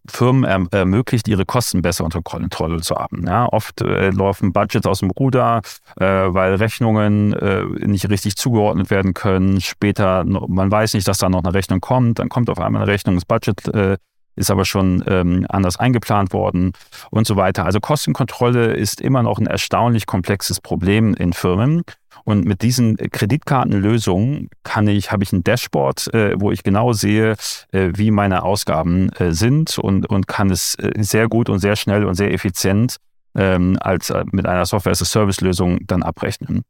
[0.07, 3.27] Firmen erm-, ermöglicht, ihre Kosten besser unter Kontrolle zu haben.
[3.27, 5.63] Ja, oft äh, laufen Budgets aus dem Ruder,
[5.97, 9.61] äh, weil Rechnungen äh, nicht richtig zugeordnet werden können.
[9.61, 12.91] Später, man weiß nicht, dass da noch eine Rechnung kommt, dann kommt auf einmal eine
[12.91, 13.97] Rechnung, das Budget äh,
[14.39, 16.73] ist aber schon ähm, anders eingeplant worden
[17.11, 17.65] und so weiter.
[17.65, 21.83] Also Kostenkontrolle ist immer noch ein erstaunlich komplexes Problem in Firmen.
[22.25, 27.37] Und mit diesen Kreditkartenlösungen kann ich, habe ich ein Dashboard, äh, wo ich genau sehe,
[27.73, 31.77] äh, wie meine Ausgaben äh, sind und, und kann es äh, sehr gut und sehr
[31.77, 32.97] schnell und sehr effizient
[33.35, 36.63] ähm, als äh, mit einer Software-as-a-Service-Lösung dann abrechnen.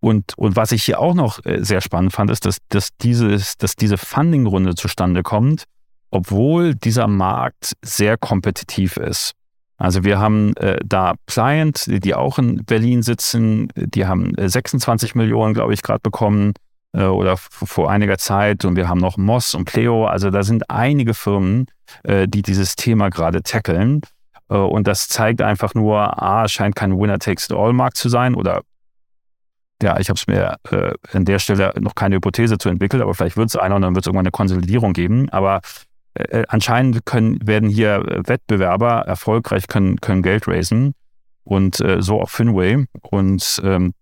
[0.00, 3.56] Und, und was ich hier auch noch äh, sehr spannend fand, ist, dass, dass, dieses,
[3.58, 5.64] dass diese Funding-Runde zustande kommt,
[6.10, 9.32] obwohl dieser Markt sehr kompetitiv ist.
[9.78, 15.18] Also wir haben äh, da Client, die auch in Berlin sitzen, die haben 26 äh,
[15.18, 16.54] Millionen, glaube ich, gerade bekommen
[16.92, 20.06] äh, oder vor einiger Zeit und wir haben noch Moss und Pleo.
[20.06, 21.66] Also da sind einige Firmen,
[22.04, 24.00] äh, die dieses Thema gerade tackeln.
[24.48, 28.62] Äh, und das zeigt einfach nur, A, scheint kein Winner-Takes-it-all-Markt zu sein oder
[29.82, 33.14] ja, ich habe es mir äh, an der Stelle noch keine Hypothese zu entwickeln, aber
[33.14, 35.28] vielleicht wird es einer und dann wird es irgendwann eine Konsolidierung geben.
[35.28, 35.60] Aber
[36.16, 40.94] äh, anscheinend können, werden hier Wettbewerber erfolgreich, können, können Geld raisen
[41.44, 42.86] und äh, so auch Finway.
[43.02, 43.94] Und ähm,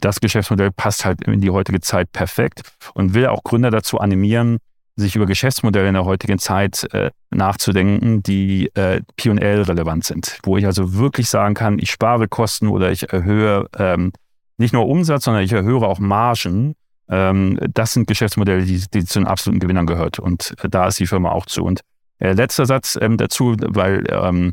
[0.00, 2.62] das Geschäftsmodell passt halt in die heutige Zeit perfekt
[2.94, 4.58] und will auch Gründer dazu animieren,
[4.96, 10.66] sich über Geschäftsmodelle in der heutigen Zeit äh, nachzudenken, die äh, P&L-relevant sind, wo ich
[10.66, 14.12] also wirklich sagen kann, ich spare Kosten oder ich erhöhe ähm,
[14.58, 16.74] nicht nur Umsatz, sondern ich erhöhe auch Margen.
[17.10, 21.00] Ähm, das sind Geschäftsmodelle, die, die zu den absoluten Gewinnern gehört und äh, da ist
[21.00, 21.64] die Firma auch zu.
[21.64, 21.80] Und
[22.18, 24.52] äh, letzter Satz ähm, dazu, weil ähm,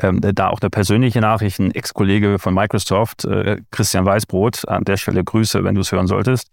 [0.00, 4.96] ähm, da auch der persönliche Nachricht, ein Ex-Kollege von Microsoft, äh, Christian Weißbrot, an der
[4.96, 6.48] Stelle Grüße, wenn du es hören solltest,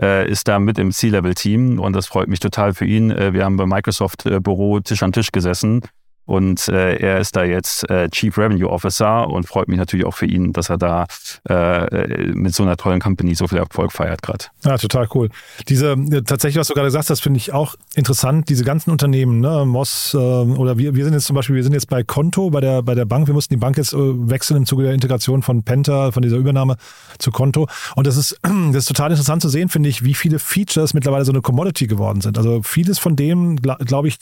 [0.00, 3.10] äh, ist da mit im C-Level-Team und das freut mich total für ihn.
[3.10, 5.82] Äh, wir haben beim Microsoft-Büro äh, Tisch an Tisch gesessen
[6.24, 10.14] und äh, er ist da jetzt äh, Chief Revenue Officer und freut mich natürlich auch
[10.14, 11.06] für ihn, dass er da
[11.48, 14.44] äh, mit so einer tollen Company so viel Erfolg feiert gerade.
[14.64, 15.30] Ja, total cool.
[15.68, 18.48] Diese äh, tatsächlich, was du gerade gesagt hast, finde ich auch interessant.
[18.48, 21.72] Diese ganzen Unternehmen, ne, Moss äh, oder wir, wir sind jetzt zum Beispiel, wir sind
[21.72, 23.26] jetzt bei Konto, bei der, bei der Bank.
[23.26, 26.36] Wir mussten die Bank jetzt äh, wechseln im Zuge der Integration von Penta, von dieser
[26.36, 26.76] Übernahme
[27.18, 27.68] zu Konto.
[27.96, 31.24] Und das ist, das ist total interessant zu sehen, finde ich, wie viele Features mittlerweile
[31.24, 32.38] so eine Commodity geworden sind.
[32.38, 34.18] Also vieles von dem, glaube ich,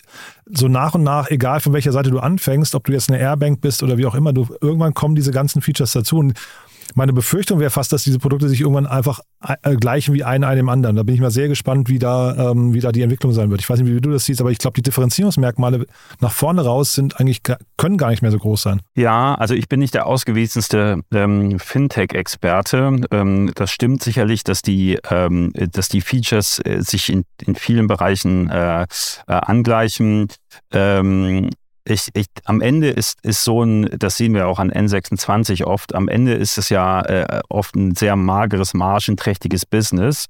[0.50, 3.60] so nach und nach, egal von welcher Seite du anfängst, ob du jetzt eine Airbank
[3.60, 6.18] bist oder wie auch immer, du, irgendwann kommen diese ganzen Features dazu.
[6.18, 6.34] Und
[6.94, 9.20] meine Befürchtung wäre fast, dass diese Produkte sich irgendwann einfach
[9.62, 10.96] äh, gleichen wie ein einem anderen.
[10.96, 13.60] Da bin ich mal sehr gespannt, wie da, ähm, wie da die Entwicklung sein wird.
[13.60, 15.86] Ich weiß nicht, wie du das siehst, aber ich glaube, die Differenzierungsmerkmale
[16.20, 17.42] nach vorne raus sind eigentlich
[17.76, 18.80] können gar nicht mehr so groß sein.
[18.94, 23.00] Ja, also ich bin nicht der ausgewiesenste ähm, Fintech-Experte.
[23.10, 27.86] Ähm, das stimmt sicherlich, dass die, ähm, dass die Features äh, sich in, in vielen
[27.86, 28.86] Bereichen äh, äh,
[29.26, 30.28] angleichen.
[30.72, 31.50] Ähm,
[31.84, 35.94] ich, ich, am Ende ist, ist so ein, das sehen wir auch an N26 oft,
[35.94, 40.26] am Ende ist es ja äh, oft ein sehr mageres, margenträchtiges Business.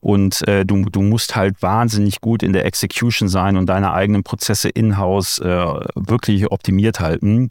[0.00, 4.22] Und äh, du, du musst halt wahnsinnig gut in der Execution sein und deine eigenen
[4.22, 7.48] Prozesse in-house äh, wirklich optimiert halten.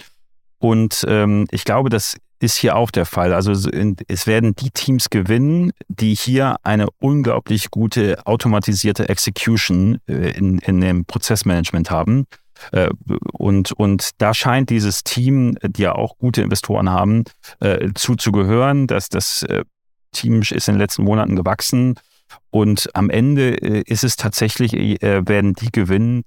[0.60, 3.34] Und ähm, ich glaube, das ist hier auch der Fall.
[3.34, 10.60] Also es werden die Teams gewinnen, die hier eine unglaublich gute automatisierte Execution äh, in,
[10.60, 12.26] in dem Prozessmanagement haben.
[12.72, 12.90] Äh,
[13.34, 17.24] und, und da scheint dieses Team, die ja auch gute Investoren haben,
[17.60, 18.88] äh, zuzugehören.
[18.88, 19.10] Das
[19.44, 19.64] äh,
[20.12, 21.96] Team ist in den letzten Monaten gewachsen.
[22.50, 26.24] Und am Ende ist es tatsächlich, werden die gewinnen,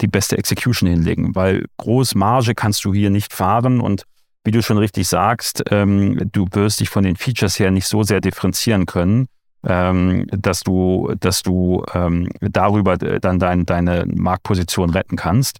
[0.00, 4.04] die beste Execution hinlegen, weil groß Marge kannst du hier nicht fahren und
[4.44, 8.02] wie du schon richtig sagst, ähm, du wirst dich von den Features her nicht so
[8.02, 9.28] sehr differenzieren können,
[9.64, 15.58] ähm, dass du, dass du ähm, darüber dann dein, deine Marktposition retten kannst.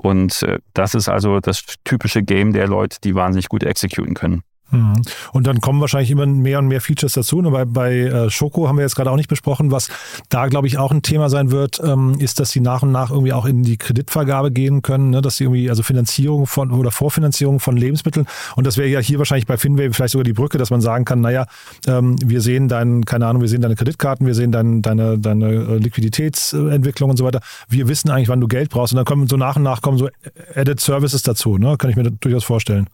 [0.00, 4.42] Und äh, das ist also das typische Game der Leute, die wahnsinnig gut exekutieren können.
[4.70, 5.02] Mhm.
[5.32, 7.38] Und dann kommen wahrscheinlich immer mehr und mehr Features dazu.
[7.38, 9.70] Und bei, bei äh, Schoko haben wir jetzt gerade auch nicht besprochen.
[9.70, 9.88] Was
[10.28, 13.10] da, glaube ich, auch ein Thema sein wird, ähm, ist, dass sie nach und nach
[13.10, 15.22] irgendwie auch in die Kreditvergabe gehen können, ne?
[15.22, 18.26] dass sie irgendwie, also Finanzierung von oder Vorfinanzierung von Lebensmitteln.
[18.56, 21.04] Und das wäre ja hier wahrscheinlich bei Finway vielleicht sogar die Brücke, dass man sagen
[21.04, 21.46] kann, naja,
[21.86, 25.46] ähm, wir sehen dein, keine Ahnung, wir sehen deine Kreditkarten, wir sehen dein, deine, deine
[25.46, 27.40] äh, Liquiditätsentwicklung und so weiter.
[27.68, 28.92] Wir wissen eigentlich, wann du Geld brauchst.
[28.92, 30.08] Und dann kommen so nach und nach kommen so
[30.54, 31.76] Added Services dazu, ne?
[31.78, 32.88] Kann ich mir durchaus vorstellen.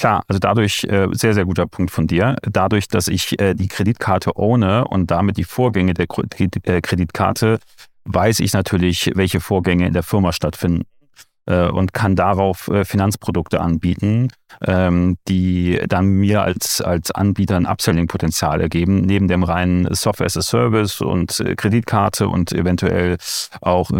[0.00, 3.68] Klar, also dadurch, äh, sehr, sehr guter Punkt von dir, dadurch, dass ich äh, die
[3.68, 7.58] Kreditkarte ohne und damit die Vorgänge der äh, Kreditkarte,
[8.06, 10.86] weiß ich natürlich, welche Vorgänge in der Firma stattfinden.
[11.50, 14.28] Äh, und kann darauf äh, Finanzprodukte anbieten,
[14.64, 20.36] ähm, die dann mir als, als Anbieter ein Upselling-Potenzial ergeben, neben dem reinen Software as
[20.36, 23.16] a Service und äh, Kreditkarte und eventuell
[23.60, 23.90] auch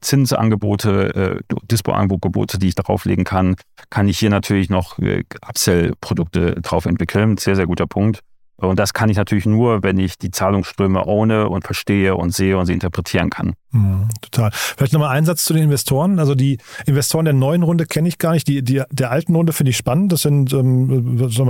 [0.00, 3.54] Zinsangebote, Dispo-Angebote, die ich darauflegen kann,
[3.90, 7.36] kann ich hier natürlich noch Upsell-Produkte drauf entwickeln.
[7.36, 8.20] Sehr, sehr guter Punkt.
[8.56, 12.56] Und das kann ich natürlich nur, wenn ich die Zahlungsströme ohne und verstehe und sehe
[12.58, 13.54] und sie interpretieren kann.
[13.72, 14.50] Mhm, total.
[14.52, 16.18] Vielleicht nochmal ein Satz zu den Investoren.
[16.18, 18.46] Also die Investoren der neuen Runde kenne ich gar nicht.
[18.46, 20.12] Die, die der alten Runde finde ich spannend.
[20.12, 21.48] Das sind ähm, sagen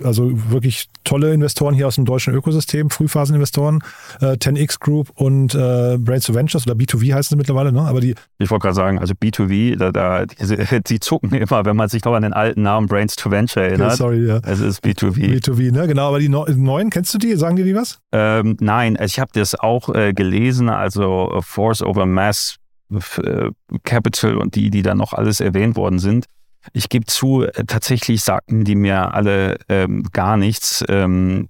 [0.00, 3.82] wir, also wirklich tolle Investoren hier aus dem deutschen Ökosystem, Frühphaseninvestoren,
[4.20, 7.82] äh, 10x Group und äh, Brains to Ventures oder B2V heißen sie mittlerweile, ne?
[7.82, 8.14] Aber die.
[8.38, 12.04] Ich wollte gerade sagen, also B2V, da, da die, die zucken immer, wenn man sich
[12.04, 13.88] noch an den alten Namen Brains to Venture erinnert.
[13.88, 14.40] Okay, sorry, ja.
[14.44, 15.16] Es ist B2V.
[15.16, 15.88] B2V, ne?
[15.88, 17.34] Genau, aber die neuen, kennst du die?
[17.34, 17.98] Sagen dir die was?
[18.12, 22.56] Ähm, nein, also ich habe das auch äh, gelesen, also äh, Force over Mass
[22.90, 23.50] äh,
[23.84, 26.26] Capital und die, die da noch alles erwähnt worden sind.
[26.74, 30.84] Ich gebe zu, äh, tatsächlich sagten die mir alle ähm, gar nichts.
[30.88, 31.48] Ähm,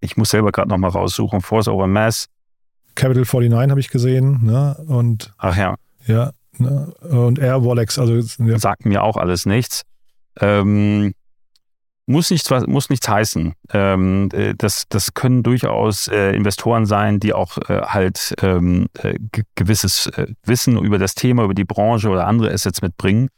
[0.00, 1.40] ich muss selber gerade nochmal raussuchen.
[1.40, 2.26] Force over Mass.
[2.96, 4.40] Capital 49 habe ich gesehen.
[4.42, 4.76] Ne?
[4.88, 5.76] Und, Ach ja.
[6.06, 6.32] Ja.
[6.58, 6.92] Ne?
[7.08, 7.96] Und Air Wallex.
[7.96, 8.58] Also, ja.
[8.58, 9.82] Sagten mir auch alles nichts.
[10.40, 11.14] Ähm,
[12.06, 13.54] muss nichts, muss nichts heißen.
[13.72, 19.18] Ähm, äh, das, das können durchaus äh, Investoren sein, die auch äh, halt ähm, äh,
[19.54, 23.28] gewisses äh, Wissen über das Thema, über die Branche oder andere Assets mitbringen.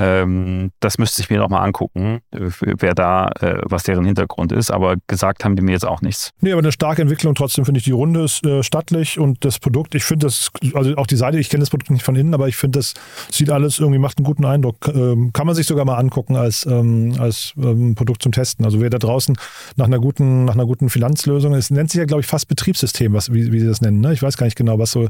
[0.00, 4.50] Ähm, das müsste ich mir noch mal angucken, äh, wer da, äh, was deren Hintergrund
[4.50, 4.70] ist.
[4.70, 6.30] Aber gesagt haben die mir jetzt auch nichts.
[6.40, 7.34] Nee, aber eine starke Entwicklung.
[7.34, 10.96] Trotzdem finde ich die Runde ist äh, stattlich und das Produkt, ich finde das, also
[10.96, 12.94] auch die Seite, ich kenne das Produkt nicht von innen, aber ich finde, das
[13.30, 14.88] sieht alles irgendwie, macht einen guten Eindruck.
[14.88, 18.64] Ähm, kann man sich sogar mal angucken als, ähm, als ähm, Produkt zum Testen.
[18.64, 19.36] Also wer da draußen
[19.76, 23.12] nach einer guten, nach einer guten Finanzlösung, es nennt sich ja, glaube ich, fast Betriebssystem,
[23.12, 24.00] was, wie, wie sie das nennen.
[24.00, 24.14] Ne?
[24.14, 25.08] Ich weiß gar nicht genau, was so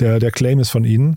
[0.00, 1.16] der, der Claim ist von ihnen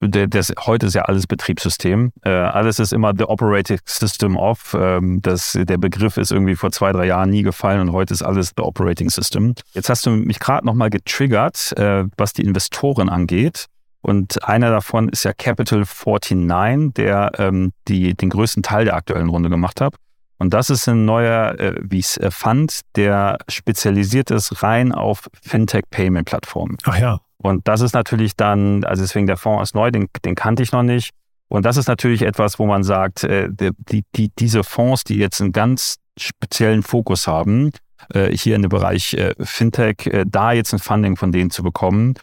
[0.00, 2.12] das, heute ist ja alles Betriebssystem.
[2.22, 4.76] Äh, alles ist immer the operating system of.
[4.78, 8.22] Ähm, das, der Begriff ist irgendwie vor zwei, drei Jahren nie gefallen und heute ist
[8.22, 9.54] alles the operating system.
[9.72, 13.66] Jetzt hast du mich gerade nochmal getriggert, äh, was die Investoren angeht.
[14.00, 19.28] Und einer davon ist ja Capital 49, der ähm, die, den größten Teil der aktuellen
[19.28, 19.94] Runde gemacht hat.
[20.38, 25.28] Und das ist ein neuer äh, wie es äh, Fund, der spezialisiert ist rein auf
[25.42, 26.76] Fintech-Payment-Plattformen.
[26.84, 27.20] Ach ja.
[27.38, 30.72] Und das ist natürlich dann, also deswegen der Fonds ist neu, den, den kannte ich
[30.72, 31.10] noch nicht.
[31.48, 35.40] Und das ist natürlich etwas, wo man sagt, äh, die, die, diese Fonds, die jetzt
[35.40, 37.70] einen ganz speziellen Fokus haben,
[38.12, 42.14] äh, hier in dem Bereich äh, Fintech, da jetzt ein Funding von denen zu bekommen,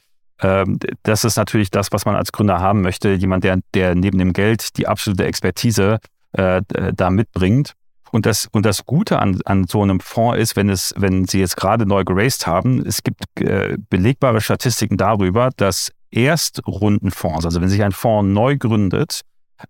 [0.41, 3.13] ähm, das ist natürlich das, was man als Gründer haben möchte.
[3.13, 5.99] Jemand, der, der neben dem Geld die absolute Expertise
[6.37, 7.75] da mitbringt.
[8.11, 11.39] Und das, und das Gute an, an so einem Fonds ist, wenn es, wenn Sie
[11.39, 17.69] jetzt gerade neu geraced haben, es gibt äh, belegbare Statistiken darüber, dass Erstrundenfonds, also wenn
[17.69, 19.21] sich ein Fonds neu gründet,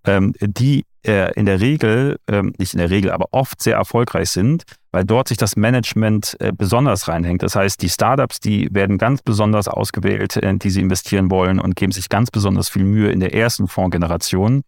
[0.06, 4.30] ähm, die äh, in der Regel, ähm, nicht in der Regel, aber oft sehr erfolgreich
[4.30, 7.44] sind, weil dort sich das Management äh, besonders reinhängt.
[7.44, 11.76] Das heißt, die Startups, die werden ganz besonders ausgewählt, in die sie investieren wollen und
[11.76, 14.64] geben sich ganz besonders viel Mühe in der ersten Fondsgeneration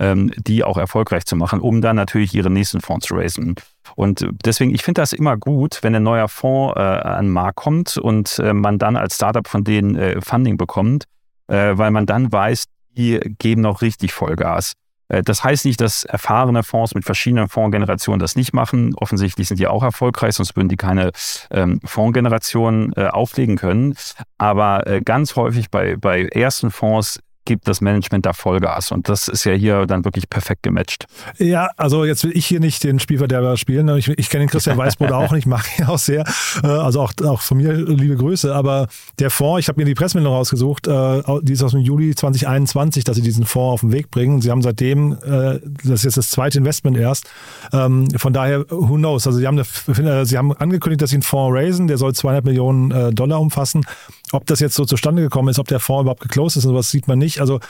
[0.00, 3.54] ähm, die auch erfolgreich zu machen, um dann natürlich ihre nächsten Fonds zu raisen.
[3.94, 7.56] Und deswegen, ich finde das immer gut, wenn ein neuer Fonds äh, an den Markt
[7.56, 11.04] kommt und äh, man dann als Startup von denen äh, Funding bekommt,
[11.48, 12.64] äh, weil man dann weiß,
[12.96, 14.72] die geben noch richtig Vollgas.
[15.08, 18.94] Äh, das heißt nicht, dass erfahrene Fonds mit verschiedenen Fondsgenerationen das nicht machen.
[18.96, 21.10] Offensichtlich sind die auch erfolgreich, sonst würden die keine
[21.50, 23.94] ähm, Fondsgeneration äh, auflegen können.
[24.38, 28.92] Aber äh, ganz häufig bei, bei ersten Fonds gibt das Management da Vollgas.
[28.92, 31.06] Und das ist ja hier dann wirklich perfekt gematcht.
[31.36, 33.88] Ja, also jetzt will ich hier nicht den Spielverderber spielen.
[33.96, 36.24] Ich, ich kenne den Christian Weißbrot auch nicht, mag ihn auch sehr.
[36.62, 38.54] Äh, also auch, auch von mir liebe Grüße.
[38.54, 38.86] Aber
[39.18, 43.02] der Fonds, ich habe mir die Pressemeldung rausgesucht, äh, die ist aus dem Juli 2021,
[43.02, 44.40] dass sie diesen Fonds auf den Weg bringen.
[44.40, 47.28] Sie haben seitdem, äh, das ist jetzt das zweite Investment erst.
[47.72, 49.26] Ähm, von daher, who knows?
[49.26, 52.44] Also sie haben, eine, sie haben angekündigt, dass sie einen Fonds raisen, der soll 200
[52.44, 53.84] Millionen Dollar umfassen.
[54.30, 56.90] Ob das jetzt so zustande gekommen ist, ob der Fonds überhaupt geclosed ist und sowas
[56.90, 57.39] sieht man nicht.
[57.40, 57.60] Also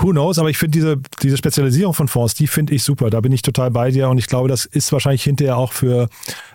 [0.00, 3.10] who knows, aber ich finde diese, diese Spezialisierung von Fonds, die finde ich super.
[3.10, 6.08] Da bin ich total bei dir und ich glaube, das ist wahrscheinlich hinterher auch für,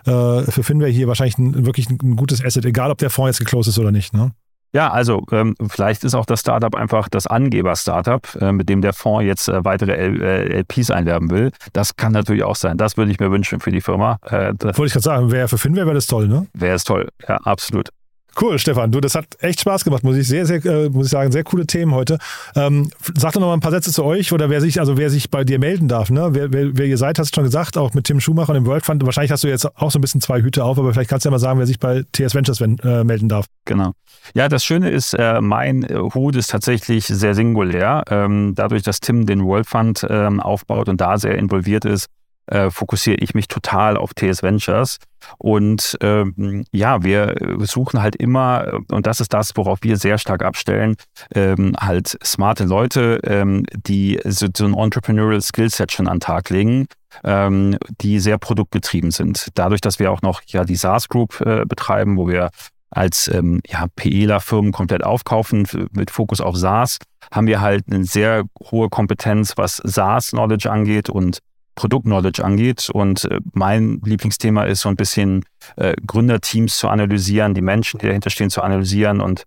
[0.06, 3.38] äh, für Finway hier wahrscheinlich ein, wirklich ein, gutes Asset, egal ob der Fonds jetzt
[3.38, 4.14] geclosed ist oder nicht.
[4.14, 4.32] Ne?
[4.72, 8.92] Ja, also ähm, vielleicht ist auch das Startup einfach das Angeber-Startup, äh, mit dem der
[8.92, 11.52] Fonds jetzt äh, weitere L äh, LPs einwerben will.
[11.72, 12.76] Das kann natürlich auch sein.
[12.76, 14.18] Das würde ich mir wünschen für die Firma.
[14.22, 16.48] Äh, Wollte ich gerade sagen, wäre für Finway wäre das toll, ne?
[16.54, 17.90] Wäre es toll, ja, absolut.
[18.40, 18.90] Cool, Stefan.
[18.90, 21.44] Du, das hat echt Spaß gemacht, muss ich sehr, sehr, äh, muss ich sagen, sehr
[21.44, 22.18] coole Themen heute.
[22.56, 25.10] Ähm, sag doch noch mal ein paar Sätze zu euch oder wer sich, also wer
[25.10, 26.10] sich bei dir melden darf.
[26.10, 26.28] Ne?
[26.32, 28.66] Wer, wer, wer ihr seid, hast du schon gesagt, auch mit Tim Schumacher und dem
[28.66, 29.04] World Fund.
[29.04, 31.28] Wahrscheinlich hast du jetzt auch so ein bisschen zwei Hüte auf, aber vielleicht kannst du
[31.28, 33.46] ja mal sagen, wer sich bei TS Ventures äh, melden darf.
[33.64, 33.92] Genau.
[34.34, 38.04] Ja, das Schöne ist, äh, mein Hut ist tatsächlich sehr singulär.
[38.08, 42.08] Ähm, dadurch, dass Tim den World Fund ähm, aufbaut und da sehr involviert ist,
[42.46, 44.98] äh, fokussiere ich mich total auf TS Ventures.
[45.38, 50.44] Und ähm, ja, wir suchen halt immer, und das ist das, worauf wir sehr stark
[50.44, 50.96] abstellen,
[51.34, 56.50] ähm, halt smarte Leute, ähm, die so, so ein Entrepreneurial Skillset schon an den Tag
[56.50, 56.86] legen,
[57.22, 59.48] ähm, die sehr produktgetrieben sind.
[59.54, 62.50] Dadurch, dass wir auch noch ja die SaaS Group äh, betreiben, wo wir
[62.90, 66.98] als ähm, ja, PEler-Firmen komplett aufkaufen mit Fokus auf SaaS,
[67.32, 71.40] haben wir halt eine sehr hohe Kompetenz, was SaaS-Knowledge angeht und
[71.74, 72.90] Produktknowledge angeht.
[72.92, 75.44] Und äh, mein Lieblingsthema ist so ein bisschen
[75.76, 79.20] äh, Gründerteams zu analysieren, die Menschen, die dahinter stehen, zu analysieren.
[79.20, 79.44] Und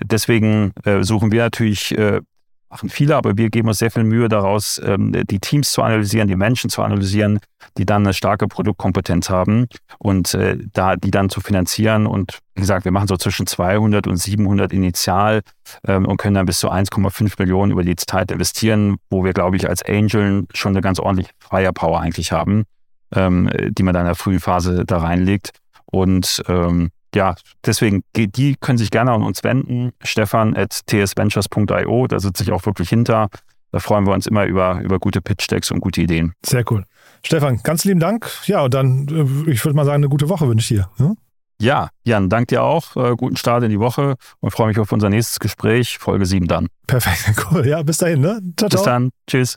[0.00, 2.20] deswegen äh, suchen wir natürlich äh,
[2.72, 6.26] machen viele, aber wir geben uns sehr viel Mühe daraus, ähm, die Teams zu analysieren,
[6.26, 7.38] die Menschen zu analysieren,
[7.76, 9.66] die dann eine starke Produktkompetenz haben
[9.98, 12.06] und äh, da die dann zu finanzieren.
[12.06, 15.42] Und wie gesagt, wir machen so zwischen 200 und 700 initial
[15.86, 19.56] ähm, und können dann bis zu 1,5 Millionen über die Zeit investieren, wo wir, glaube
[19.56, 22.64] ich, als Angel schon eine ganz ordentliche Firepower eigentlich haben,
[23.14, 25.50] ähm, die man dann in der frühen Phase da reinlegt.
[25.84, 29.92] Und ähm, ja, deswegen, die können sich gerne an uns wenden.
[30.02, 33.28] Stefan at tsventures.io, da sitze ich auch wirklich hinter.
[33.70, 36.34] Da freuen wir uns immer über, über gute Pitch-Decks und gute Ideen.
[36.44, 36.84] Sehr cool.
[37.24, 38.30] Stefan, ganz lieben Dank.
[38.44, 40.90] Ja, und dann, äh, ich würde mal sagen, eine gute Woche wünsche ich dir.
[40.96, 41.16] Hm?
[41.60, 42.96] Ja, Jan, danke dir auch.
[42.96, 46.48] Äh, guten Start in die Woche und freue mich auf unser nächstes Gespräch, Folge 7
[46.48, 46.68] dann.
[46.86, 47.66] Perfekt, cool.
[47.66, 48.40] Ja, bis dahin, ne?
[48.56, 48.80] Ciao, ciao.
[48.80, 49.10] Bis dann.
[49.26, 49.56] Tschüss.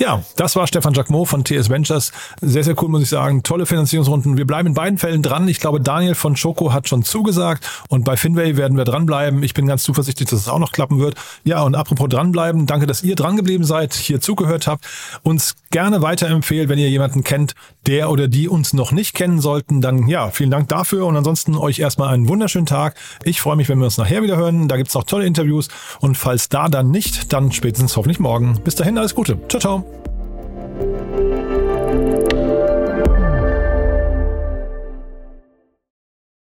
[0.00, 2.10] Ja, das war Stefan Jacquemot von TS Ventures.
[2.40, 3.42] Sehr, sehr cool, muss ich sagen.
[3.42, 4.38] Tolle Finanzierungsrunden.
[4.38, 5.46] Wir bleiben in beiden Fällen dran.
[5.46, 9.42] Ich glaube, Daniel von Choco hat schon zugesagt und bei Finway werden wir dranbleiben.
[9.42, 11.16] Ich bin ganz zuversichtlich, dass es auch noch klappen wird.
[11.44, 14.86] Ja, und apropos dranbleiben, danke, dass ihr drangeblieben seid, hier zugehört habt.
[15.22, 17.54] Uns gerne weiterempfehlen, wenn ihr jemanden kennt,
[17.86, 19.82] der oder die uns noch nicht kennen sollten.
[19.82, 22.94] Dann ja, vielen Dank dafür und ansonsten euch erstmal einen wunderschönen Tag.
[23.22, 24.66] Ich freue mich, wenn wir uns nachher wieder hören.
[24.66, 25.68] Da gibt's noch tolle Interviews
[26.00, 28.58] und falls da dann nicht, dann spätestens hoffentlich morgen.
[28.64, 29.38] Bis dahin, alles Gute.
[29.48, 29.89] Ciao, ciao.
[29.92, 30.19] Thank you.